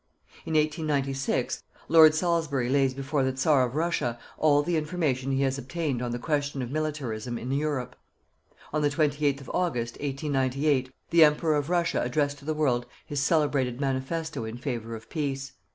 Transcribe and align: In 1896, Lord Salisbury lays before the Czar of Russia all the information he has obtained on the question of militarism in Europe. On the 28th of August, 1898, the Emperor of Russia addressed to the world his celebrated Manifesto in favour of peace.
In 0.47 0.55
1896, 0.55 1.61
Lord 1.87 2.15
Salisbury 2.15 2.69
lays 2.69 2.95
before 2.95 3.23
the 3.23 3.37
Czar 3.37 3.65
of 3.67 3.75
Russia 3.75 4.17
all 4.39 4.63
the 4.63 4.75
information 4.75 5.31
he 5.31 5.43
has 5.43 5.59
obtained 5.59 6.01
on 6.01 6.09
the 6.09 6.17
question 6.17 6.63
of 6.63 6.71
militarism 6.71 7.37
in 7.37 7.51
Europe. 7.51 7.95
On 8.73 8.81
the 8.81 8.89
28th 8.89 9.41
of 9.41 9.51
August, 9.53 9.93
1898, 10.01 10.91
the 11.11 11.23
Emperor 11.23 11.55
of 11.55 11.69
Russia 11.69 12.01
addressed 12.01 12.39
to 12.39 12.45
the 12.45 12.55
world 12.55 12.87
his 13.05 13.21
celebrated 13.21 13.79
Manifesto 13.79 14.43
in 14.43 14.57
favour 14.57 14.95
of 14.95 15.07
peace. 15.07 15.51